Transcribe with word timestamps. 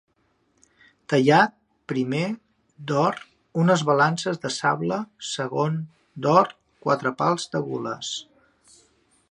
Tallat, 1.11 1.51
primer, 1.93 2.23
d'or, 2.93 3.19
unes 3.65 3.85
balances 3.91 4.41
de 4.47 4.51
sable; 4.57 4.99
segon, 5.35 5.77
d'or, 6.27 6.53
quatre 6.87 7.15
pals 7.23 7.49
de 7.55 7.65
gules. 7.69 8.13